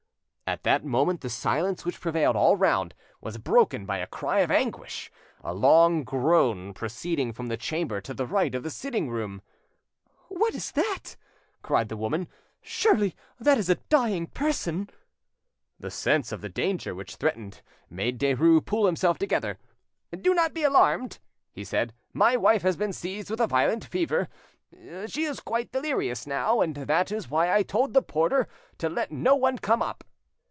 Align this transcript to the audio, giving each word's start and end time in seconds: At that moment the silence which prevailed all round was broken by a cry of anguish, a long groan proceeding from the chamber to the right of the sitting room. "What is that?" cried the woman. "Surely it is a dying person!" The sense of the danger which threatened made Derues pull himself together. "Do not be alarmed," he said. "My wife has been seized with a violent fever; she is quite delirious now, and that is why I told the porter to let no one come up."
At 0.51 0.63
that 0.63 0.83
moment 0.83 1.21
the 1.21 1.29
silence 1.29 1.85
which 1.85 2.01
prevailed 2.01 2.35
all 2.35 2.57
round 2.57 2.93
was 3.21 3.37
broken 3.37 3.85
by 3.85 3.99
a 3.99 4.05
cry 4.05 4.41
of 4.41 4.51
anguish, 4.51 5.09
a 5.41 5.53
long 5.53 6.03
groan 6.03 6.73
proceeding 6.73 7.31
from 7.31 7.47
the 7.47 7.55
chamber 7.55 8.01
to 8.01 8.13
the 8.13 8.27
right 8.27 8.53
of 8.53 8.61
the 8.63 8.69
sitting 8.69 9.09
room. 9.09 9.41
"What 10.27 10.53
is 10.53 10.73
that?" 10.73 11.15
cried 11.61 11.87
the 11.87 11.95
woman. 11.95 12.27
"Surely 12.61 13.15
it 13.39 13.57
is 13.57 13.69
a 13.69 13.75
dying 13.75 14.27
person!" 14.27 14.89
The 15.79 15.89
sense 15.89 16.33
of 16.33 16.41
the 16.41 16.49
danger 16.49 16.93
which 16.93 17.15
threatened 17.15 17.61
made 17.89 18.19
Derues 18.19 18.65
pull 18.65 18.87
himself 18.87 19.17
together. 19.17 19.57
"Do 20.11 20.33
not 20.33 20.53
be 20.53 20.63
alarmed," 20.63 21.19
he 21.53 21.63
said. 21.63 21.93
"My 22.11 22.35
wife 22.35 22.63
has 22.63 22.75
been 22.75 22.91
seized 22.91 23.29
with 23.29 23.39
a 23.39 23.47
violent 23.47 23.85
fever; 23.85 24.27
she 25.07 25.23
is 25.23 25.39
quite 25.39 25.71
delirious 25.71 26.27
now, 26.27 26.59
and 26.59 26.75
that 26.75 27.09
is 27.09 27.29
why 27.29 27.53
I 27.55 27.63
told 27.63 27.93
the 27.93 28.01
porter 28.01 28.49
to 28.79 28.89
let 28.89 29.13
no 29.13 29.33
one 29.33 29.57
come 29.57 29.81
up." 29.81 30.03